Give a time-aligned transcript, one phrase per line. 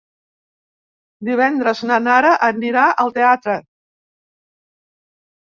[1.27, 3.59] Divendres na Nara anirà al teatre.